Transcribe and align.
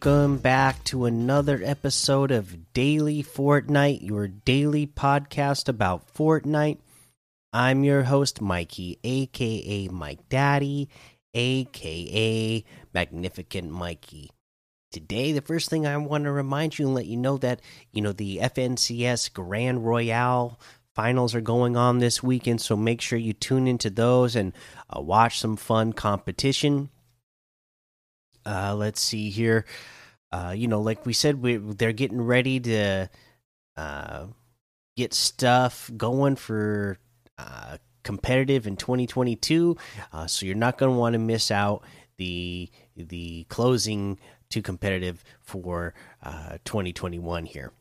back 0.00 0.82
to 0.84 1.04
another 1.04 1.60
episode 1.62 2.30
of 2.30 2.72
Daily 2.72 3.22
Fortnite, 3.22 4.00
your 4.00 4.28
daily 4.28 4.86
podcast 4.86 5.68
about 5.68 6.14
Fortnite. 6.14 6.78
I'm 7.52 7.84
your 7.84 8.04
host, 8.04 8.40
Mikey, 8.40 8.98
aka 9.04 9.88
Mike 9.88 10.26
Daddy, 10.30 10.88
aka 11.34 12.64
Magnificent 12.94 13.70
Mikey. 13.70 14.30
Today, 14.90 15.32
the 15.32 15.42
first 15.42 15.68
thing 15.68 15.86
I 15.86 15.98
want 15.98 16.24
to 16.24 16.32
remind 16.32 16.78
you 16.78 16.86
and 16.86 16.94
let 16.94 17.04
you 17.04 17.18
know 17.18 17.36
that, 17.36 17.60
you 17.92 18.00
know, 18.00 18.12
the 18.12 18.38
FNCS 18.38 19.30
Grand 19.34 19.84
Royale 19.84 20.58
finals 20.94 21.34
are 21.34 21.42
going 21.42 21.76
on 21.76 21.98
this 21.98 22.22
weekend, 22.22 22.62
so 22.62 22.74
make 22.74 23.02
sure 23.02 23.18
you 23.18 23.34
tune 23.34 23.68
into 23.68 23.90
those 23.90 24.34
and 24.34 24.54
uh, 24.96 24.98
watch 24.98 25.38
some 25.38 25.56
fun 25.56 25.92
competition. 25.92 26.88
Uh, 28.50 28.74
let's 28.74 29.00
see 29.00 29.30
here. 29.30 29.64
Uh, 30.32 30.52
you 30.56 30.66
know, 30.66 30.80
like 30.80 31.06
we 31.06 31.12
said, 31.12 31.40
we 31.40 31.56
they're 31.56 31.92
getting 31.92 32.20
ready 32.20 32.58
to 32.58 33.08
uh, 33.76 34.26
get 34.96 35.14
stuff 35.14 35.90
going 35.96 36.34
for 36.34 36.98
uh, 37.38 37.76
competitive 38.02 38.66
in 38.66 38.76
2022. 38.76 39.76
Uh, 40.12 40.26
so 40.26 40.46
you're 40.46 40.56
not 40.56 40.78
going 40.78 40.92
to 40.92 40.98
want 40.98 41.12
to 41.12 41.18
miss 41.18 41.50
out 41.50 41.84
the 42.16 42.68
the 42.96 43.44
closing 43.44 44.18
to 44.50 44.60
competitive 44.60 45.22
for 45.40 45.94
uh, 46.22 46.58
2021 46.64 47.46
here. 47.46 47.72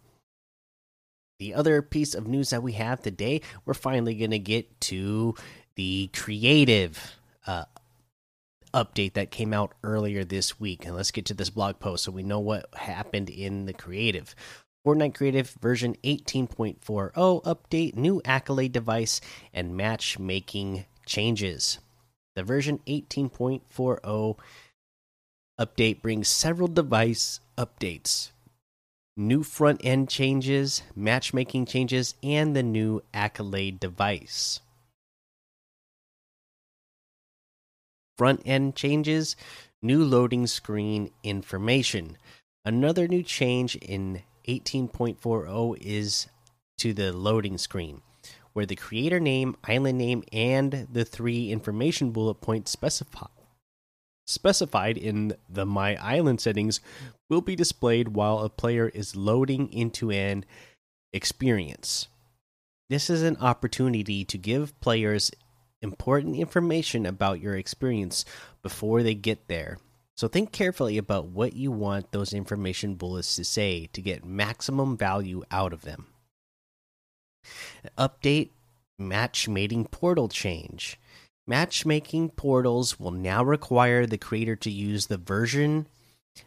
The 1.39 1.55
other 1.55 1.81
piece 1.81 2.13
of 2.13 2.27
news 2.27 2.51
that 2.51 2.61
we 2.61 2.73
have 2.73 3.01
today, 3.01 3.41
we're 3.65 3.73
finally 3.73 4.13
going 4.13 4.31
to 4.31 4.39
get 4.39 4.79
to 4.81 5.35
the 5.75 6.09
creative 6.13 7.15
uh, 7.47 7.65
update 8.73 9.13
that 9.13 9.31
came 9.31 9.53
out 9.53 9.73
earlier 9.83 10.23
this 10.23 10.59
week. 10.59 10.85
And 10.85 10.95
let's 10.95 11.11
get 11.11 11.25
to 11.25 11.33
this 11.33 11.49
blog 11.49 11.79
post 11.79 12.03
so 12.03 12.11
we 12.11 12.23
know 12.23 12.39
what 12.39 12.73
happened 12.75 13.29
in 13.29 13.65
the 13.65 13.73
creative. 13.73 14.35
Fortnite 14.85 15.15
Creative 15.15 15.49
version 15.61 15.95
18.40 16.03 17.11
update, 17.43 17.95
new 17.95 18.21
accolade 18.23 18.71
device, 18.71 19.19
and 19.53 19.75
matchmaking 19.75 20.85
changes. 21.05 21.79
The 22.35 22.43
version 22.43 22.79
18.40 22.87 24.37
update 25.59 26.01
brings 26.01 26.27
several 26.29 26.69
device 26.69 27.41
updates, 27.57 28.31
new 29.17 29.43
front 29.43 29.81
end 29.83 30.07
changes, 30.07 30.81
matchmaking 30.95 31.65
changes, 31.65 32.15
and 32.23 32.55
the 32.55 32.63
new 32.63 33.03
accolade 33.13 33.79
device. 33.79 34.61
Front 38.19 38.41
end 38.43 38.75
changes, 38.75 39.37
new 39.81 40.03
loading 40.03 40.45
screen 40.45 41.09
information. 41.23 42.17
Another 42.65 43.07
new 43.07 43.23
change 43.23 43.77
in 43.77 44.23
18.40 44.45 45.77
is 45.79 46.27
to 46.79 46.93
the 46.93 47.13
loading 47.13 47.57
screen, 47.57 48.01
where 48.51 48.65
the 48.65 48.75
creator 48.75 49.21
name, 49.21 49.55
island 49.63 49.97
name, 49.97 50.25
and 50.33 50.85
the 50.91 51.05
three 51.05 51.49
information 51.49 52.11
bullet 52.11 52.41
points 52.41 52.71
specify, 52.71 53.27
specified 54.27 54.97
in 54.97 55.37
the 55.47 55.65
My 55.65 55.95
Island 55.95 56.41
settings 56.41 56.81
will 57.29 57.39
be 57.39 57.55
displayed 57.55 58.09
while 58.09 58.39
a 58.39 58.49
player 58.49 58.89
is 58.89 59.15
loading 59.15 59.71
into 59.71 60.11
an 60.11 60.43
experience. 61.13 62.09
This 62.89 63.09
is 63.09 63.23
an 63.23 63.37
opportunity 63.37 64.25
to 64.25 64.37
give 64.37 64.77
players 64.81 65.31
important 65.81 66.35
information 66.35 67.05
about 67.05 67.41
your 67.41 67.55
experience 67.55 68.25
before 68.61 69.03
they 69.03 69.15
get 69.15 69.47
there. 69.47 69.77
So 70.15 70.27
think 70.27 70.51
carefully 70.51 70.97
about 70.97 71.27
what 71.27 71.53
you 71.53 71.71
want 71.71 72.11
those 72.11 72.33
information 72.33 72.95
bullets 72.95 73.35
to 73.37 73.45
say 73.45 73.87
to 73.93 74.01
get 74.01 74.25
maximum 74.25 74.97
value 74.97 75.43
out 75.49 75.71
of 75.71 75.83
them. 75.83 76.07
Update 77.97 78.49
matchmaking 78.97 79.85
portal 79.85 80.27
change. 80.27 80.99
Matchmaking 81.47 82.31
portals 82.31 82.99
will 82.99 83.11
now 83.11 83.43
require 83.43 84.05
the 84.05 84.17
creator 84.17 84.55
to 84.57 84.69
use 84.69 85.07
the 85.07 85.17
version 85.17 85.87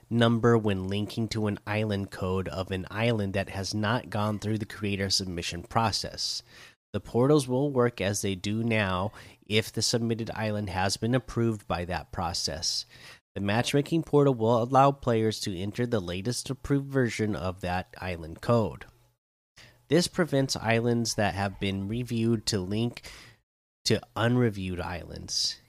number 0.08 0.56
when 0.56 0.88
linking 0.88 1.28
to 1.28 1.46
an 1.46 1.58
island 1.66 2.10
code 2.10 2.48
of 2.48 2.70
an 2.70 2.86
island 2.90 3.32
that 3.34 3.48
has 3.50 3.74
not 3.74 4.10
gone 4.10 4.38
through 4.38 4.58
the 4.58 4.66
creator 4.66 5.10
submission 5.10 5.62
process. 5.62 6.42
The 6.92 7.00
portals 7.00 7.48
will 7.48 7.70
work 7.70 8.00
as 8.00 8.22
they 8.22 8.34
do 8.34 8.62
now 8.62 9.12
if 9.46 9.72
the 9.72 9.82
submitted 9.82 10.30
island 10.34 10.70
has 10.70 10.96
been 10.96 11.14
approved 11.14 11.66
by 11.66 11.84
that 11.86 12.12
process. 12.12 12.84
The 13.34 13.40
matchmaking 13.40 14.02
portal 14.02 14.34
will 14.34 14.62
allow 14.62 14.92
players 14.92 15.40
to 15.40 15.58
enter 15.58 15.86
the 15.86 16.00
latest 16.00 16.50
approved 16.50 16.92
version 16.92 17.34
of 17.34 17.62
that 17.62 17.94
island 17.98 18.42
code. 18.42 18.84
This 19.88 20.06
prevents 20.06 20.54
islands 20.56 21.14
that 21.14 21.34
have 21.34 21.58
been 21.58 21.88
reviewed 21.88 22.44
to 22.46 22.60
link 22.60 23.02
to 23.86 24.00
unreviewed 24.14 24.80
islands. 24.80 25.60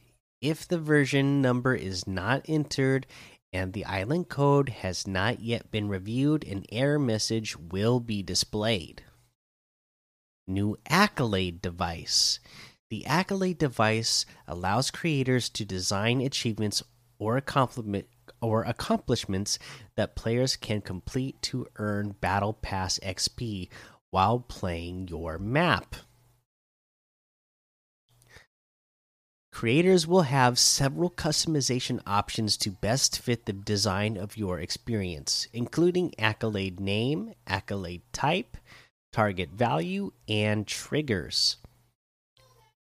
If 0.41 0.67
the 0.67 0.78
version 0.78 1.41
number 1.41 1.73
is 1.73 2.05
not 2.05 2.44
entered 2.50 3.07
and 3.53 3.72
the 3.72 3.85
island 3.85 4.28
code 4.28 4.69
has 4.69 5.07
not 5.07 5.40
yet 5.40 5.72
been 5.72 5.88
reviewed, 5.88 6.44
an 6.44 6.66
error 6.69 7.00
message 7.00 7.57
will 7.57 8.00
be 8.01 8.22
displayed. 8.23 9.03
New 10.48 10.78
accolade 10.90 11.62
device. 11.62 12.40
The 12.90 13.06
accolade 13.06 13.58
device 13.58 14.26
allows 14.48 14.92
creators 14.92 15.50
to 15.50 15.66
design 15.66 16.22
achievements 16.22 16.84
or 17.18 17.38
accomplishment 17.38 18.08
or 18.42 18.64
accomplishments 18.64 19.58
that 19.96 20.16
players 20.16 20.56
can 20.56 20.82
complete 20.82 21.42
to 21.44 21.68
earn 21.78 22.16
battle 22.20 22.53
pass 22.53 23.00
XP 23.00 23.70
while 24.12 24.40
playing 24.40 25.08
your 25.08 25.38
map. 25.38 25.96
Creators 29.52 30.06
will 30.06 30.24
have 30.24 30.59
several 30.59 31.09
customization 31.09 32.02
options 32.06 32.58
to 32.58 32.72
best 32.72 33.20
fit 33.20 33.46
the 33.46 33.53
design 33.53 34.18
of 34.18 34.36
your 34.36 34.59
experience, 34.59 35.48
including 35.53 36.14
accolade 36.20 36.80
name, 36.80 37.34
accolade 37.48 38.02
type, 38.12 38.58
target 39.13 39.51
value, 39.51 40.12
and 40.28 40.68
triggers. 40.68 41.56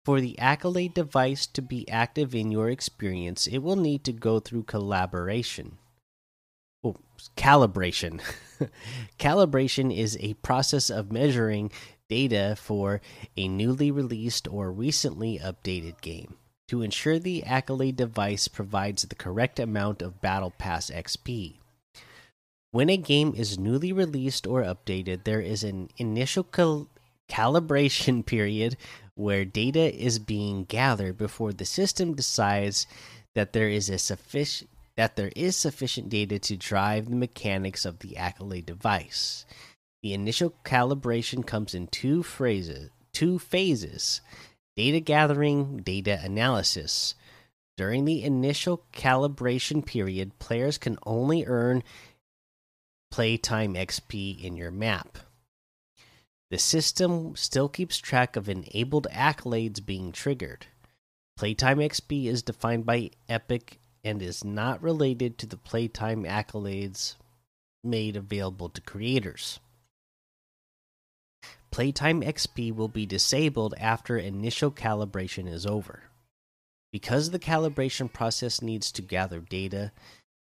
For 0.04 0.20
the 0.20 0.38
accolade 0.38 0.94
device 0.94 1.46
to 1.46 1.62
be 1.62 1.88
active 1.88 2.34
in 2.34 2.50
your 2.50 2.68
experience, 2.68 3.46
it 3.46 3.58
will 3.58 3.76
need 3.76 4.04
to 4.04 4.12
go 4.12 4.40
through 4.40 4.64
collaboration. 4.64 5.78
Oh, 6.84 6.96
calibration. 7.36 8.20
calibration 9.18 9.94
is 9.96 10.16
a 10.20 10.34
process 10.34 10.90
of 10.90 11.12
measuring 11.12 11.70
data 12.08 12.56
for 12.58 13.00
a 13.36 13.48
newly 13.48 13.90
released 13.90 14.48
or 14.48 14.72
recently 14.72 15.38
updated 15.38 16.00
game 16.00 16.36
to 16.68 16.82
ensure 16.82 17.18
the 17.18 17.44
accolade 17.44 17.96
device 17.96 18.46
provides 18.46 19.02
the 19.02 19.14
correct 19.14 19.58
amount 19.58 20.02
of 20.02 20.20
Battle 20.20 20.52
Pass 20.56 20.90
XP. 20.90 21.56
When 22.70 22.90
a 22.90 22.98
game 22.98 23.32
is 23.34 23.58
newly 23.58 23.92
released 23.92 24.46
or 24.46 24.62
updated, 24.62 25.24
there 25.24 25.40
is 25.40 25.64
an 25.64 25.88
initial 25.96 26.44
cal 26.44 26.88
calibration 27.28 28.24
period 28.26 28.76
where 29.14 29.44
data 29.44 29.94
is 29.94 30.18
being 30.18 30.64
gathered 30.64 31.16
before 31.16 31.52
the 31.52 31.64
system 31.64 32.14
decides 32.14 32.86
that 33.34 33.52
there 33.52 33.68
is 33.68 33.88
a 33.88 33.98
sufficient 33.98 34.70
that 34.96 35.16
there 35.16 35.30
is 35.36 35.56
sufficient 35.56 36.08
data 36.08 36.38
to 36.40 36.56
drive 36.56 37.08
the 37.08 37.16
mechanics 37.16 37.84
of 37.84 38.00
the 38.00 38.16
accolade 38.16 38.66
device. 38.66 39.46
The 40.02 40.12
initial 40.12 40.54
calibration 40.64 41.46
comes 41.46 41.72
in 41.74 41.86
two 41.86 42.22
phrases, 42.22 42.90
two 43.12 43.38
phases: 43.38 44.20
data 44.76 45.00
gathering, 45.00 45.78
data 45.78 46.20
analysis. 46.22 47.14
During 47.78 48.04
the 48.04 48.24
initial 48.24 48.82
calibration 48.92 49.86
period, 49.86 50.38
players 50.38 50.78
can 50.78 50.98
only 51.06 51.46
earn 51.46 51.82
playtime 53.10 53.74
XP 53.74 54.42
in 54.42 54.56
your 54.56 54.70
map. 54.70 55.18
The 56.50 56.58
system 56.58 57.36
still 57.36 57.68
keeps 57.68 57.98
track 57.98 58.36
of 58.36 58.48
enabled 58.48 59.06
accolades 59.12 59.84
being 59.84 60.12
triggered. 60.12 60.66
Playtime 61.36 61.78
XP 61.78 62.26
is 62.26 62.42
defined 62.42 62.86
by 62.86 63.10
Epic 63.28 63.78
and 64.02 64.22
is 64.22 64.44
not 64.44 64.82
related 64.82 65.38
to 65.38 65.46
the 65.46 65.56
playtime 65.56 66.24
accolades 66.24 67.16
made 67.84 68.16
available 68.16 68.68
to 68.70 68.80
creators. 68.80 69.60
Playtime 71.70 72.22
XP 72.22 72.74
will 72.74 72.88
be 72.88 73.06
disabled 73.06 73.74
after 73.78 74.16
initial 74.16 74.70
calibration 74.70 75.46
is 75.48 75.66
over. 75.66 76.04
Because 76.90 77.30
the 77.30 77.38
calibration 77.38 78.10
process 78.10 78.62
needs 78.62 78.90
to 78.92 79.02
gather 79.02 79.40
data, 79.40 79.92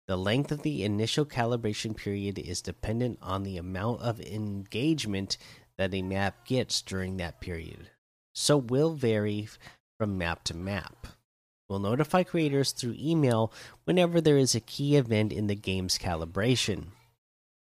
the 0.08 0.18
length 0.18 0.52
of 0.52 0.62
the 0.62 0.84
initial 0.84 1.26
calibration 1.26 1.96
period 1.96 2.38
is 2.38 2.62
dependent 2.62 3.18
on 3.22 3.44
the 3.44 3.58
amount 3.58 4.02
of 4.02 4.22
engagement 4.22 5.38
that 5.78 5.94
a 5.94 6.02
map 6.02 6.46
gets 6.46 6.82
during 6.82 7.18
that 7.18 7.42
period, 7.42 7.90
so 8.34 8.58
will 8.58 8.94
vary 8.94 9.48
from 9.98 10.18
map 10.18 10.44
to 10.44 10.56
map. 10.56 11.08
We'll 11.68 11.80
notify 11.80 12.24
creators 12.24 12.72
through 12.72 12.96
email 13.00 13.52
whenever 13.86 14.22
there 14.22 14.38
is 14.38 14.54
a 14.54 14.60
key 14.60 14.96
event 14.96 15.34
in 15.34 15.48
the 15.48 15.56
game's 15.56 15.98
calibration. 15.98 16.88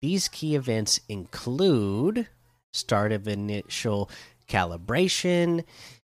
These 0.01 0.27
key 0.27 0.55
events 0.55 0.99
include 1.09 2.27
start 2.71 3.11
of 3.11 3.27
initial 3.27 4.09
calibration, 4.47 5.63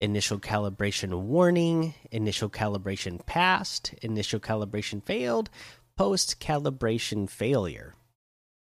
initial 0.01 0.39
calibration 0.39 1.21
warning, 1.21 1.95
initial 2.11 2.49
calibration 2.49 3.25
passed, 3.27 3.95
initial 4.03 4.41
calibration 4.41 5.03
failed, 5.03 5.51
post 5.97 6.41
calibration 6.41 7.29
failure. 7.29 7.95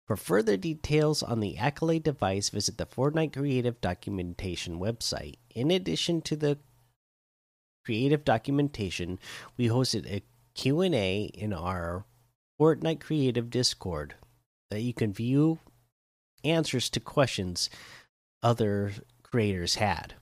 For 0.05 0.17
further 0.17 0.57
details 0.57 1.23
on 1.23 1.39
the 1.39 1.57
Accolade 1.57 2.03
device, 2.03 2.49
visit 2.49 2.77
the 2.77 2.85
Fortnite 2.85 3.33
Creative 3.33 3.79
Documentation 3.79 4.79
website. 4.79 5.35
In 5.55 5.71
addition 5.71 6.21
to 6.23 6.35
the 6.35 6.57
creative 7.85 8.25
documentation, 8.25 9.17
we 9.57 9.67
hosted 9.67 10.05
a 10.05 10.23
Q&A 10.55 11.31
in 11.33 11.53
our 11.53 12.05
Fortnite 12.59 12.99
Creative 12.99 13.49
Discord 13.49 14.15
that 14.69 14.81
you 14.81 14.93
can 14.93 15.13
view 15.13 15.59
answers 16.43 16.89
to 16.89 16.99
questions 16.99 17.69
other 18.41 18.91
creators 19.23 19.75
had. 19.75 20.15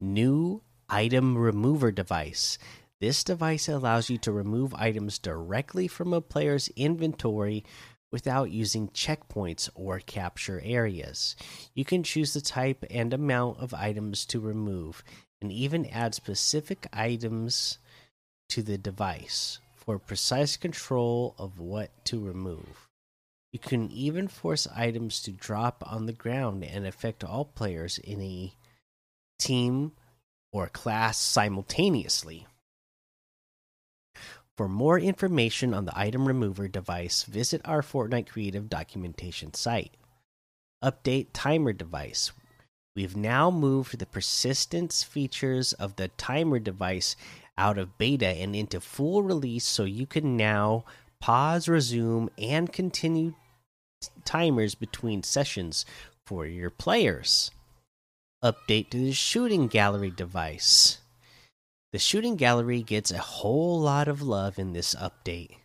New 0.00 0.62
item 0.88 1.36
remover 1.36 1.90
device. 1.90 2.58
This 3.00 3.24
device 3.24 3.68
allows 3.68 4.08
you 4.08 4.18
to 4.18 4.32
remove 4.32 4.74
items 4.74 5.18
directly 5.18 5.88
from 5.88 6.12
a 6.12 6.20
player's 6.20 6.68
inventory 6.76 7.64
without 8.12 8.50
using 8.50 8.88
checkpoints 8.88 9.68
or 9.74 9.98
capture 9.98 10.60
areas. 10.64 11.34
You 11.74 11.84
can 11.84 12.04
choose 12.04 12.32
the 12.32 12.40
type 12.40 12.84
and 12.88 13.12
amount 13.12 13.58
of 13.58 13.74
items 13.74 14.24
to 14.26 14.38
remove 14.38 15.02
and 15.42 15.50
even 15.50 15.86
add 15.86 16.14
specific 16.14 16.86
items 16.92 17.78
to 18.50 18.62
the 18.62 18.78
device 18.78 19.58
for 19.74 19.98
precise 19.98 20.56
control 20.56 21.34
of 21.38 21.58
what 21.58 21.90
to 22.04 22.20
remove. 22.20 22.88
You 23.52 23.58
can 23.58 23.90
even 23.90 24.28
force 24.28 24.66
items 24.74 25.20
to 25.22 25.32
drop 25.32 25.82
on 25.86 26.06
the 26.06 26.12
ground 26.12 26.64
and 26.64 26.86
affect 26.86 27.22
all 27.22 27.44
players 27.44 27.98
in 27.98 28.20
a 28.22 28.52
team 29.38 29.92
or 30.52 30.68
class 30.68 31.18
simultaneously. 31.18 32.46
For 34.56 34.68
more 34.68 34.98
information 34.98 35.74
on 35.74 35.84
the 35.84 35.98
item 35.98 36.28
remover 36.28 36.68
device, 36.68 37.24
visit 37.24 37.60
our 37.64 37.82
Fortnite 37.82 38.28
Creative 38.28 38.68
documentation 38.68 39.52
site. 39.52 39.96
Update 40.82 41.28
timer 41.32 41.72
device. 41.72 42.30
We've 42.94 43.16
now 43.16 43.50
moved 43.50 43.98
the 43.98 44.06
persistence 44.06 45.02
features 45.02 45.72
of 45.72 45.96
the 45.96 46.08
timer 46.08 46.60
device 46.60 47.16
out 47.58 47.78
of 47.78 47.98
beta 47.98 48.28
and 48.28 48.54
into 48.54 48.80
full 48.80 49.24
release 49.24 49.64
so 49.64 49.84
you 49.84 50.06
can 50.06 50.36
now 50.36 50.84
pause, 51.20 51.68
resume, 51.68 52.28
and 52.38 52.72
continue 52.72 53.34
timers 54.24 54.76
between 54.76 55.24
sessions 55.24 55.84
for 56.24 56.46
your 56.46 56.70
players. 56.70 57.50
Update 58.44 58.90
to 58.90 58.98
the 58.98 59.12
shooting 59.12 59.66
gallery 59.66 60.10
device. 60.10 60.98
The 61.94 62.00
shooting 62.00 62.34
gallery 62.34 62.82
gets 62.82 63.12
a 63.12 63.18
whole 63.18 63.78
lot 63.78 64.08
of 64.08 64.20
love 64.20 64.58
in 64.58 64.72
this 64.72 64.96
update. 64.96 65.58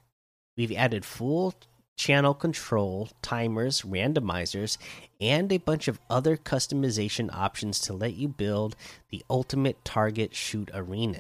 We've 0.56 0.72
added 0.72 1.04
full 1.04 1.56
channel 1.98 2.36
control, 2.36 3.10
timers, 3.24 3.82
randomizers, 3.82 4.78
and 5.20 5.52
a 5.52 5.58
bunch 5.58 5.88
of 5.88 6.00
other 6.08 6.38
customization 6.38 7.34
options 7.34 7.80
to 7.80 7.94
let 7.94 8.14
you 8.14 8.28
build 8.28 8.76
the 9.10 9.26
ultimate 9.28 9.84
target 9.84 10.36
shoot 10.36 10.70
arena. 10.72 11.20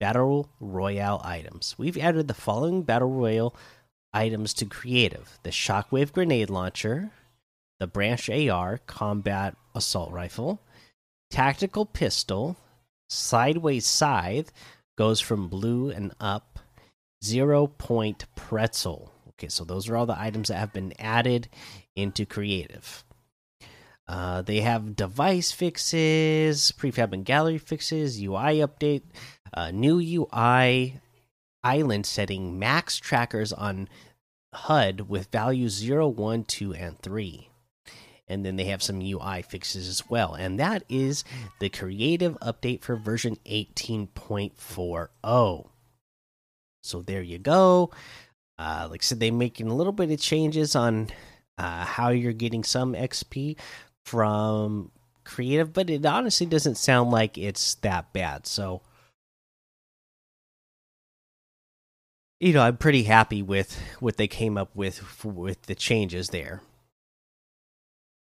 Battle 0.00 0.48
Royale 0.58 1.20
items. 1.22 1.74
We've 1.76 1.98
added 1.98 2.28
the 2.28 2.32
following 2.32 2.84
Battle 2.84 3.10
Royale 3.10 3.54
items 4.14 4.54
to 4.54 4.64
creative 4.64 5.38
the 5.42 5.50
Shockwave 5.50 6.12
Grenade 6.12 6.48
Launcher, 6.48 7.10
the 7.78 7.86
Branch 7.86 8.30
AR 8.30 8.78
Combat 8.86 9.54
Assault 9.74 10.12
Rifle, 10.12 10.62
Tactical 11.30 11.84
Pistol, 11.84 12.56
Sideways 13.12 13.86
Scythe 13.86 14.52
goes 14.96 15.20
from 15.20 15.48
blue 15.48 15.90
and 15.90 16.12
up. 16.18 16.58
Zero 17.22 17.66
Point 17.66 18.26
Pretzel. 18.34 19.12
Okay, 19.28 19.48
so 19.48 19.64
those 19.64 19.88
are 19.88 19.96
all 19.96 20.06
the 20.06 20.20
items 20.20 20.48
that 20.48 20.56
have 20.56 20.72
been 20.72 20.92
added 20.98 21.48
into 21.94 22.26
Creative. 22.26 23.04
Uh, 24.08 24.42
they 24.42 24.60
have 24.60 24.96
device 24.96 25.52
fixes, 25.52 26.72
prefab 26.72 27.12
and 27.12 27.24
gallery 27.24 27.58
fixes, 27.58 28.20
UI 28.20 28.58
update, 28.58 29.02
uh, 29.54 29.70
new 29.70 30.00
UI 30.00 31.00
island 31.62 32.06
setting, 32.06 32.58
max 32.58 32.96
trackers 32.96 33.52
on 33.52 33.88
HUD 34.52 35.02
with 35.02 35.30
values 35.30 35.74
0, 35.74 36.08
1, 36.08 36.44
2, 36.44 36.74
and 36.74 36.98
3 36.98 37.48
and 38.32 38.46
then 38.46 38.56
they 38.56 38.64
have 38.64 38.82
some 38.82 39.00
UI 39.00 39.42
fixes 39.42 39.86
as 39.86 40.08
well. 40.08 40.34
And 40.34 40.58
that 40.58 40.84
is 40.88 41.22
the 41.60 41.68
creative 41.68 42.38
update 42.40 42.82
for 42.82 42.96
version 42.96 43.36
18.40. 43.46 45.68
So 46.82 47.02
there 47.02 47.22
you 47.22 47.38
go. 47.38 47.90
Uh, 48.58 48.88
like 48.90 49.02
I 49.02 49.04
said, 49.04 49.20
they're 49.20 49.32
making 49.32 49.68
a 49.68 49.74
little 49.74 49.92
bit 49.92 50.10
of 50.10 50.20
changes 50.20 50.74
on 50.74 51.08
uh, 51.58 51.84
how 51.84 52.08
you're 52.08 52.32
getting 52.32 52.64
some 52.64 52.94
XP 52.94 53.56
from 54.04 54.90
creative, 55.24 55.72
but 55.72 55.90
it 55.90 56.04
honestly 56.04 56.46
doesn't 56.46 56.76
sound 56.76 57.10
like 57.10 57.36
it's 57.36 57.74
that 57.76 58.12
bad. 58.12 58.46
So, 58.46 58.82
you 62.40 62.52
know, 62.52 62.62
I'm 62.62 62.78
pretty 62.78 63.04
happy 63.04 63.42
with 63.42 63.80
what 64.00 64.16
they 64.16 64.26
came 64.26 64.58
up 64.58 64.74
with 64.74 65.24
with 65.24 65.62
the 65.62 65.74
changes 65.74 66.30
there. 66.30 66.62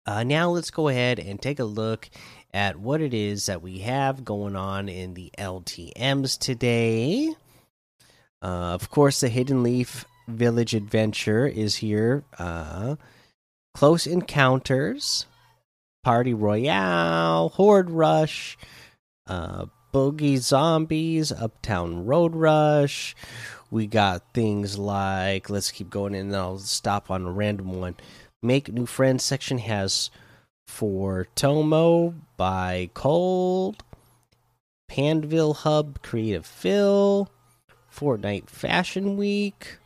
Uh, 0.04 0.24
now 0.24 0.50
let's 0.50 0.70
go 0.70 0.88
ahead 0.88 1.18
and 1.18 1.40
take 1.40 1.60
a 1.60 1.64
look 1.64 2.08
at 2.52 2.76
what 2.76 3.00
it 3.00 3.14
is 3.14 3.46
that 3.46 3.62
we 3.62 3.78
have 3.78 4.24
going 4.24 4.56
on 4.56 4.88
in 4.88 5.14
the 5.14 5.30
LTMs 5.38 6.38
today. 6.38 7.34
Uh, 8.42 8.74
of 8.74 8.90
course, 8.90 9.20
the 9.20 9.28
Hidden 9.28 9.62
Leaf 9.62 10.04
Village 10.26 10.74
Adventure 10.74 11.46
is 11.46 11.76
here. 11.76 12.24
Uh, 12.38 12.96
Close 13.74 14.06
Encounters, 14.06 15.26
Party 16.02 16.34
Royale, 16.34 17.50
Horde 17.50 17.90
Rush, 17.90 18.58
uh, 19.28 19.66
Bogey 19.92 20.36
Zombies, 20.38 21.30
Uptown 21.30 22.06
Road 22.06 22.34
Rush. 22.34 23.14
We 23.70 23.86
got 23.86 24.34
things 24.34 24.76
like, 24.76 25.48
let's 25.48 25.70
keep 25.70 25.88
going 25.88 26.14
and 26.14 26.34
I'll 26.34 26.58
stop 26.58 27.10
on 27.10 27.24
a 27.24 27.30
random 27.30 27.80
one. 27.80 27.96
Make 28.44 28.72
New 28.72 28.86
Friends 28.86 29.22
section 29.22 29.58
has 29.58 30.10
for 30.66 31.28
Tomo 31.36 32.14
by 32.36 32.90
Cold, 32.92 33.84
Pandville 34.90 35.54
Hub 35.56 36.02
Creative 36.02 36.44
Phil, 36.44 37.30
Fortnite 37.94 38.48
Fashion 38.48 39.16
Week, 39.16 39.78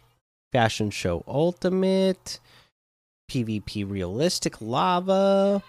Fashion 0.53 0.91
Show 0.91 1.23
Ultimate, 1.29 2.41
PvP 3.31 3.89
Realistic 3.89 4.63
Lava, 4.63 5.63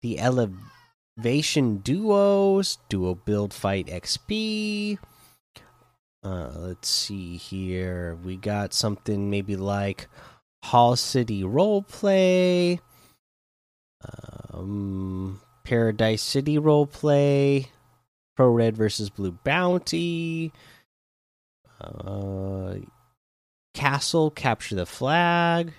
the 0.00 0.18
Elevation 0.18 1.78
Duos, 1.78 2.78
Duo 2.88 3.16
Build 3.16 3.52
Fight 3.52 3.88
XP. 3.88 4.98
Uh, 6.24 6.52
let's 6.56 6.88
see 6.88 7.36
here. 7.36 8.16
We 8.24 8.36
got 8.36 8.72
something 8.72 9.28
maybe 9.28 9.56
like 9.56 10.08
Hall 10.62 10.96
City 10.96 11.42
Roleplay, 11.42 12.80
um, 14.52 15.40
Paradise 15.64 16.22
City 16.22 16.58
Roleplay, 16.58 17.68
Pro 18.36 18.50
Red 18.50 18.76
versus 18.76 19.10
Blue 19.10 19.32
Bounty, 19.32 20.52
uh, 21.80 22.74
Castle 23.74 24.30
Capture 24.30 24.74
the 24.74 24.86
Flag, 24.86 25.72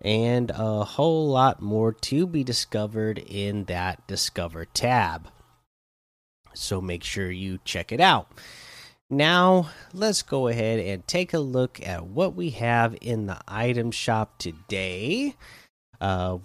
and 0.00 0.50
a 0.50 0.84
whole 0.84 1.28
lot 1.28 1.62
more 1.62 1.92
to 1.92 2.26
be 2.26 2.44
discovered 2.44 3.18
in 3.18 3.64
that 3.64 4.06
Discover 4.06 4.66
tab. 4.66 5.28
So 6.54 6.80
make 6.80 7.04
sure 7.04 7.30
you 7.30 7.58
check 7.64 7.92
it 7.92 8.00
out. 8.00 8.28
Now, 9.08 9.70
let's 9.92 10.22
go 10.22 10.48
ahead 10.48 10.80
and 10.80 11.06
take 11.06 11.32
a 11.32 11.38
look 11.38 11.80
at 11.86 12.06
what 12.06 12.34
we 12.34 12.50
have 12.50 12.96
in 13.00 13.26
the 13.26 13.38
item 13.46 13.92
shop 13.92 14.38
today. 14.38 15.36
Uh, 16.00 16.38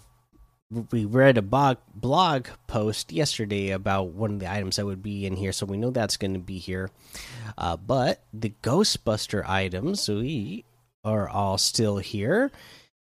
we 0.91 1.05
read 1.05 1.37
a 1.37 1.41
blog, 1.41 2.47
post 2.67 3.11
yesterday 3.11 3.71
about 3.71 4.09
one 4.09 4.33
of 4.33 4.39
the 4.39 4.49
items 4.49 4.75
that 4.75 4.85
would 4.85 5.01
be 5.01 5.25
in 5.25 5.35
here, 5.35 5.51
so 5.51 5.65
we 5.65 5.75
know 5.75 5.89
that's 5.89 6.17
going 6.17 6.33
to 6.33 6.39
be 6.39 6.59
here. 6.59 6.91
Uh, 7.57 7.75
but 7.77 8.23
the 8.31 8.53
Ghostbuster 8.61 9.43
items 9.47 10.07
we 10.07 10.63
are 11.03 11.27
all 11.27 11.57
still 11.57 11.97
here. 11.97 12.51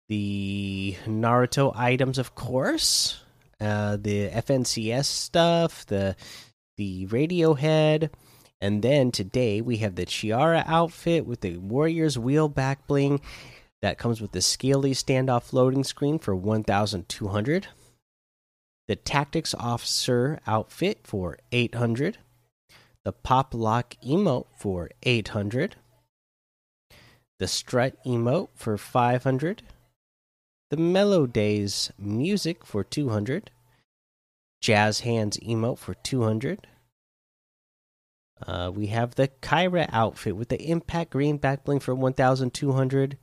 The 0.08 0.96
Naruto 1.06 1.72
items, 1.76 2.18
of 2.18 2.34
course. 2.34 3.20
Uh, 3.60 3.96
the 4.00 4.30
FNCS 4.30 5.04
stuff, 5.04 5.86
the 5.86 6.16
the 6.76 7.06
Radiohead, 7.06 8.10
and 8.64 8.80
then 8.80 9.12
today 9.12 9.60
we 9.60 9.76
have 9.76 9.94
the 9.94 10.06
Chiara 10.06 10.64
outfit 10.66 11.26
with 11.26 11.42
the 11.42 11.58
Warrior's 11.58 12.18
Wheel 12.18 12.48
back 12.48 12.86
bling 12.86 13.20
that 13.82 13.98
comes 13.98 14.22
with 14.22 14.32
the 14.32 14.40
Scaly 14.40 14.92
standoff 14.92 15.52
loading 15.52 15.84
screen 15.84 16.18
for 16.18 16.34
1200. 16.34 17.66
The 18.88 18.96
Tactics 18.96 19.54
Officer 19.58 20.40
outfit 20.46 21.00
for 21.04 21.36
800. 21.52 22.16
The 23.04 23.12
Pop 23.12 23.52
Lock 23.52 23.96
emote 24.02 24.46
for 24.56 24.88
800. 25.02 25.76
The 27.38 27.46
Strut 27.46 28.02
emote 28.06 28.48
for 28.54 28.78
500. 28.78 29.62
The 30.70 30.78
Mellow 30.78 31.26
Days 31.26 31.92
music 31.98 32.64
for 32.64 32.82
200. 32.82 33.50
Jazz 34.62 35.00
Hands 35.00 35.36
emote 35.40 35.76
for 35.76 35.92
200. 35.92 36.66
Uh, 38.46 38.70
we 38.74 38.88
have 38.88 39.14
the 39.14 39.28
Kyra 39.40 39.88
outfit 39.92 40.36
with 40.36 40.48
the 40.48 40.62
Impact 40.62 41.10
Green 41.10 41.38
backbling 41.38 41.80
for 41.80 41.94
1200. 41.94 43.18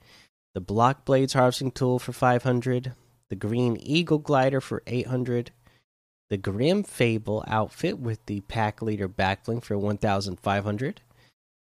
The 0.54 0.62
Block 0.62 1.06
Blades 1.06 1.34
harvesting 1.34 1.72
tool 1.72 2.00
for 2.00 2.12
500. 2.12 2.94
The 3.30 3.36
Green 3.36 3.78
Eagle 3.78 4.18
glider 4.18 4.60
for 4.60 4.84
800. 4.88 5.52
The 6.30 6.38
Grim 6.38 6.84
Fable 6.84 7.44
outfit 7.48 8.00
with 8.00 8.26
the 8.26 8.42
Pack 8.42 8.82
Leader 8.82 9.08
backbling 9.08 9.64
for 9.64 9.78
1500. 9.78 11.02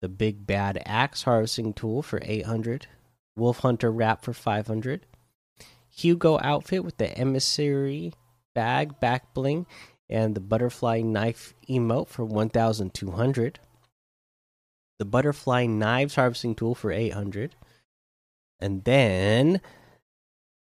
The 0.02 0.08
Big 0.08 0.46
Bad 0.46 0.82
Axe 0.84 1.22
harvesting 1.22 1.72
tool 1.72 2.02
for 2.02 2.20
800. 2.22 2.86
Wolf 3.36 3.60
Hunter 3.60 3.90
wrap 3.90 4.22
for 4.22 4.32
500. 4.32 5.06
Hugo 5.88 6.38
outfit 6.42 6.84
with 6.84 6.98
the 6.98 7.16
Emissary 7.16 8.12
bag 8.54 9.00
back 9.00 9.32
bling 9.34 9.66
and 10.08 10.34
the 10.34 10.40
butterfly 10.40 11.00
knife 11.00 11.54
emote 11.68 12.08
for 12.08 12.24
1200 12.24 13.58
the 14.98 15.04
butterfly 15.04 15.66
knives 15.66 16.14
harvesting 16.14 16.54
tool 16.54 16.74
for 16.74 16.90
800 16.90 17.54
and 18.60 18.84
then 18.84 19.60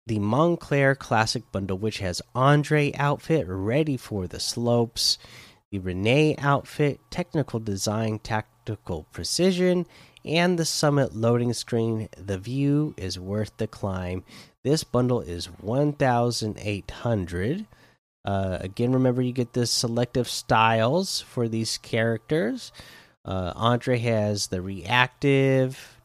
the 0.07 0.19
Moncler 0.19 0.97
classic 0.97 1.43
bundle 1.51 1.77
which 1.77 1.99
has 1.99 2.21
andre 2.33 2.91
outfit 2.93 3.45
ready 3.47 3.97
for 3.97 4.27
the 4.27 4.39
slopes 4.39 5.17
the 5.71 5.79
renee 5.79 6.35
outfit 6.37 6.99
technical 7.09 7.59
design 7.59 8.19
tactical 8.19 9.05
precision 9.11 9.85
and 10.25 10.57
the 10.57 10.65
summit 10.65 11.15
loading 11.15 11.53
screen. 11.53 12.09
The 12.17 12.37
view 12.37 12.93
is 12.97 13.17
worth 13.19 13.55
the 13.57 13.67
climb. 13.67 14.23
This 14.63 14.83
bundle 14.83 15.21
is 15.21 15.45
1800 15.45 17.65
uh, 18.25 18.57
again, 18.59 18.91
remember 18.91 19.21
you 19.21 19.31
get 19.31 19.53
the 19.53 19.67
selective 19.67 20.27
styles 20.27 21.21
for 21.21 21.47
these 21.47 21.77
characters. 21.77 22.71
Uh, 23.23 23.53
Andre 23.55 23.99
has 23.99 24.47
the 24.47 24.61
reactive, 24.61 25.99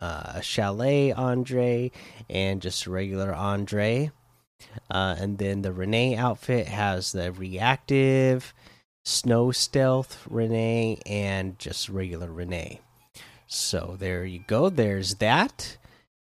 uh, 0.00 0.40
Chalet 0.40 1.12
Andre, 1.12 1.90
and 2.30 2.62
just 2.62 2.86
regular 2.86 3.34
Andre. 3.34 4.10
Uh, 4.90 5.16
and 5.18 5.38
then 5.38 5.62
the 5.62 5.72
Renee 5.72 6.16
outfit 6.16 6.68
has 6.68 7.12
the 7.12 7.32
reactive, 7.32 8.54
Snow 9.04 9.50
Stealth 9.50 10.24
Renee, 10.28 10.98
and 11.04 11.58
just 11.58 11.88
regular 11.88 12.30
Renee. 12.30 12.80
So 13.46 13.96
there 13.98 14.24
you 14.24 14.40
go. 14.46 14.68
There's 14.68 15.16
that. 15.16 15.76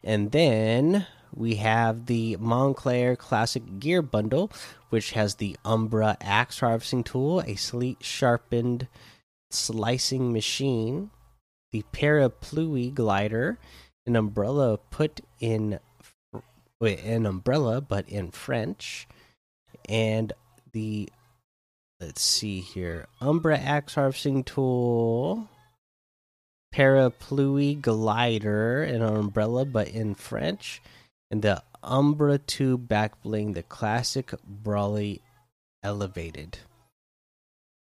And 0.03 0.33
then 0.33 1.07
we 1.35 1.57
have 1.57 2.07
the 2.07 2.37
Moncler 2.37 3.17
Classic 3.17 3.63
Gear 3.79 4.03
Bundle, 4.03 4.51
which 4.91 5.13
has 5.13 5.37
the 5.37 5.57
Umbra 5.65 6.17
Axe 6.21 6.61
Harvesting 6.61 7.05
Tool, 7.05 7.41
a 7.43 7.55
sleet 7.55 7.99
sharpened 8.03 8.89
slicing 9.51 10.33
machine, 10.33 11.11
the 11.73 11.85
Parapluie 11.93 12.93
Glider, 12.93 13.59
an 14.07 14.17
umbrella 14.17 14.79
put 14.91 15.21
in 15.41 15.79
an 16.81 17.27
umbrella 17.27 17.81
but 17.81 18.09
in 18.09 18.31
French, 18.31 19.07
and 19.89 20.33
the 20.73 21.09
let's 22.01 22.23
see 22.23 22.61
here, 22.61 23.07
Umbra 23.21 23.59
Axe 23.59 23.95
Harvesting 23.95 24.45
Tool. 24.45 25.49
Parapluie 26.73 27.81
glider, 27.81 28.85
an 28.85 29.03
umbrella, 29.03 29.65
but 29.65 29.89
in 29.89 30.15
French, 30.15 30.81
and 31.31 31.43
the 31.43 31.63
Umbra 31.83 32.39
2 32.39 32.77
back 32.79 33.23
bling, 33.23 33.53
the 33.53 33.63
classic 33.63 34.35
Brawly 34.45 35.23
elevated. 35.83 36.59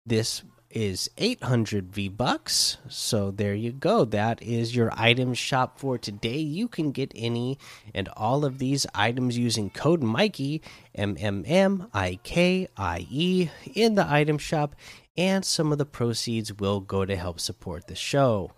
This 0.05 0.43
is 0.69 1.09
800 1.17 1.93
V 1.93 2.07
bucks. 2.07 2.77
So 2.87 3.31
there 3.31 3.53
you 3.53 3.71
go. 3.71 4.05
That 4.05 4.41
is 4.41 4.75
your 4.75 4.91
item 4.95 5.33
shop 5.33 5.79
for 5.79 5.97
today. 5.97 6.37
You 6.37 6.67
can 6.67 6.91
get 6.91 7.11
any 7.15 7.57
and 7.93 8.07
all 8.09 8.45
of 8.45 8.57
these 8.57 8.87
items 8.93 9.37
using 9.37 9.69
code 9.69 10.01
Mikey 10.01 10.61
M 10.95 11.17
M 11.19 11.43
M 11.45 11.87
I 11.93 12.19
K 12.23 12.67
I 12.77 13.05
E 13.09 13.49
in 13.73 13.95
the 13.95 14.09
item 14.09 14.37
shop, 14.37 14.75
and 15.17 15.43
some 15.43 15.71
of 15.71 15.77
the 15.77 15.85
proceeds 15.85 16.53
will 16.53 16.79
go 16.79 17.05
to 17.05 17.15
help 17.15 17.39
support 17.39 17.87
the 17.87 17.95
show. 17.95 18.51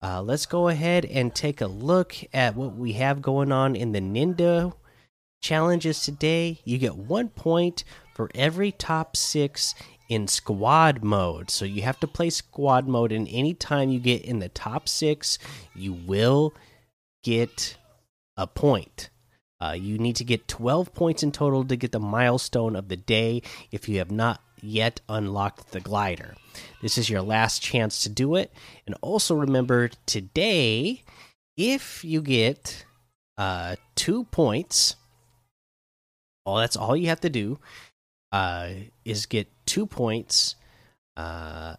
Uh, 0.00 0.22
let's 0.22 0.46
go 0.46 0.68
ahead 0.68 1.04
and 1.04 1.34
take 1.34 1.60
a 1.60 1.66
look 1.66 2.14
at 2.32 2.54
what 2.54 2.76
we 2.76 2.92
have 2.92 3.20
going 3.20 3.50
on 3.50 3.74
in 3.74 3.92
the 3.92 4.00
Nindo 4.00 4.74
challenges 5.40 6.02
today. 6.02 6.60
You 6.64 6.78
get 6.78 6.96
one 6.96 7.28
point 7.28 7.82
for 8.14 8.30
every 8.34 8.70
top 8.70 9.16
six 9.16 9.74
in 10.08 10.28
squad 10.28 11.02
mode. 11.02 11.50
So 11.50 11.64
you 11.64 11.82
have 11.82 11.98
to 12.00 12.06
play 12.06 12.30
squad 12.30 12.86
mode, 12.86 13.12
and 13.12 13.28
anytime 13.28 13.90
you 13.90 13.98
get 13.98 14.24
in 14.24 14.38
the 14.38 14.48
top 14.48 14.88
six, 14.88 15.38
you 15.74 15.92
will 15.92 16.54
get 17.24 17.76
a 18.36 18.46
point. 18.46 19.10
Uh, 19.60 19.76
you 19.76 19.98
need 19.98 20.14
to 20.16 20.24
get 20.24 20.46
12 20.46 20.94
points 20.94 21.24
in 21.24 21.32
total 21.32 21.64
to 21.64 21.76
get 21.76 21.90
the 21.90 21.98
milestone 21.98 22.76
of 22.76 22.88
the 22.88 22.96
day 22.96 23.42
if 23.72 23.88
you 23.88 23.98
have 23.98 24.12
not 24.12 24.40
yet 24.62 25.00
unlocked 25.08 25.72
the 25.72 25.80
glider. 25.80 26.34
This 26.82 26.98
is 26.98 27.10
your 27.10 27.22
last 27.22 27.62
chance 27.62 28.02
to 28.02 28.08
do 28.08 28.34
it. 28.36 28.52
And 28.86 28.94
also 29.00 29.34
remember 29.34 29.90
today, 30.06 31.02
if 31.56 32.04
you 32.04 32.22
get 32.22 32.84
uh, 33.36 33.76
two 33.94 34.24
points, 34.24 34.96
well, 36.46 36.56
that's 36.56 36.76
all 36.76 36.96
you 36.96 37.08
have 37.08 37.20
to 37.20 37.30
do 37.30 37.58
uh, 38.32 38.70
is 39.04 39.26
get 39.26 39.48
two 39.66 39.86
points, 39.86 40.56
uh, 41.16 41.74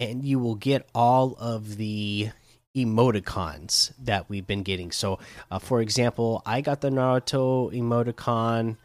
and 0.00 0.24
you 0.24 0.38
will 0.38 0.54
get 0.54 0.88
all 0.94 1.34
of 1.38 1.76
the 1.76 2.30
emoticons 2.76 3.92
that 3.98 4.28
we've 4.28 4.46
been 4.46 4.62
getting. 4.62 4.92
So, 4.92 5.18
uh, 5.50 5.58
for 5.58 5.80
example, 5.80 6.42
I 6.46 6.60
got 6.60 6.80
the 6.80 6.90
Naruto 6.90 7.72
emoticon. 7.72 8.76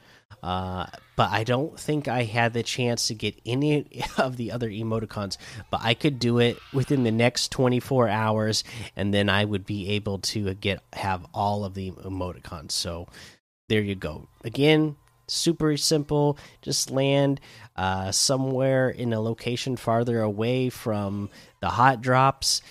Uh, 0.41 0.87
but 1.15 1.31
I 1.31 1.43
don't 1.43 1.79
think 1.79 2.07
I 2.07 2.23
had 2.23 2.53
the 2.53 2.63
chance 2.63 3.07
to 3.07 3.13
get 3.13 3.39
any 3.45 4.03
of 4.17 4.37
the 4.37 4.51
other 4.51 4.69
emoticons. 4.69 5.37
But 5.69 5.81
I 5.83 5.93
could 5.93 6.19
do 6.19 6.39
it 6.39 6.57
within 6.73 7.03
the 7.03 7.11
next 7.11 7.51
24 7.51 8.09
hours, 8.09 8.63
and 8.95 9.13
then 9.13 9.29
I 9.29 9.45
would 9.45 9.65
be 9.65 9.89
able 9.91 10.19
to 10.19 10.53
get 10.55 10.81
have 10.93 11.25
all 11.33 11.65
of 11.65 11.73
the 11.73 11.91
emoticons. 11.91 12.71
So 12.71 13.07
there 13.69 13.81
you 13.81 13.95
go. 13.95 14.27
Again, 14.43 14.95
super 15.27 15.77
simple. 15.77 16.37
Just 16.61 16.91
land 16.91 17.39
uh, 17.75 18.11
somewhere 18.11 18.89
in 18.89 19.13
a 19.13 19.21
location 19.21 19.75
farther 19.75 20.21
away 20.21 20.69
from 20.69 21.29
the 21.61 21.69
hot 21.69 22.01
drops. 22.01 22.61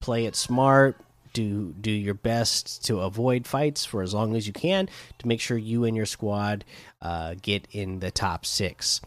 Play 0.00 0.26
it 0.26 0.36
smart 0.36 1.00
do 1.34 1.74
do 1.78 1.90
your 1.90 2.14
best 2.14 2.82
to 2.86 3.00
avoid 3.00 3.46
fights 3.46 3.84
for 3.84 4.00
as 4.00 4.14
long 4.14 4.34
as 4.34 4.46
you 4.46 4.54
can 4.54 4.88
to 5.18 5.28
make 5.28 5.40
sure 5.40 5.58
you 5.58 5.84
and 5.84 5.94
your 5.94 6.06
squad 6.06 6.64
uh, 7.02 7.34
get 7.42 7.68
in 7.72 8.00
the 8.00 8.10
top 8.10 8.46
six. 8.46 9.02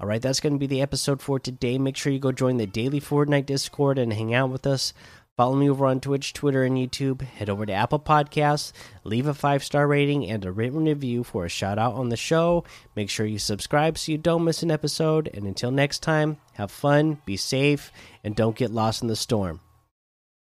All 0.00 0.08
right, 0.08 0.22
that's 0.22 0.40
going 0.40 0.52
to 0.52 0.58
be 0.58 0.66
the 0.66 0.82
episode 0.82 1.20
for 1.20 1.38
today. 1.38 1.78
Make 1.78 1.96
sure 1.96 2.12
you 2.12 2.18
go 2.18 2.32
join 2.32 2.56
the 2.56 2.66
daily 2.66 3.00
Fortnite 3.00 3.46
Discord 3.46 3.98
and 3.98 4.12
hang 4.12 4.34
out 4.34 4.50
with 4.50 4.66
us. 4.66 4.92
Follow 5.36 5.54
me 5.54 5.70
over 5.70 5.86
on 5.86 6.00
Twitch, 6.00 6.32
Twitter, 6.32 6.64
and 6.64 6.76
YouTube. 6.76 7.22
Head 7.22 7.48
over 7.48 7.64
to 7.64 7.72
Apple 7.72 8.00
Podcasts, 8.00 8.72
leave 9.04 9.28
a 9.28 9.34
five 9.34 9.62
star 9.62 9.86
rating 9.86 10.28
and 10.28 10.44
a 10.44 10.50
written 10.50 10.84
review 10.84 11.22
for 11.22 11.44
a 11.44 11.48
shout 11.48 11.78
out 11.78 11.94
on 11.94 12.08
the 12.08 12.16
show. 12.16 12.64
Make 12.96 13.08
sure 13.08 13.24
you 13.24 13.38
subscribe 13.38 13.98
so 13.98 14.10
you 14.10 14.18
don't 14.18 14.42
miss 14.42 14.64
an 14.64 14.72
episode. 14.72 15.30
And 15.32 15.46
until 15.46 15.70
next 15.70 16.00
time, 16.00 16.38
have 16.54 16.72
fun, 16.72 17.18
be 17.24 17.36
safe, 17.36 17.92
and 18.24 18.34
don't 18.34 18.56
get 18.56 18.72
lost 18.72 19.02
in 19.02 19.06
the 19.06 19.14
storm. 19.14 19.60